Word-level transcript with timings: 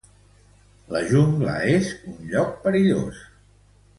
La 0.95 1.01
jungla 1.11 1.53
és 1.75 1.91
un 2.13 2.17
lloc 2.33 2.57
perillós. 2.65 3.23